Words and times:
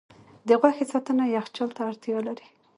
د 0.47 0.49
غوښې 0.59 0.85
ساتنه 0.93 1.23
یخچال 1.35 1.69
ته 1.77 1.81
اړتیا 1.89 2.19
لري. 2.27 2.47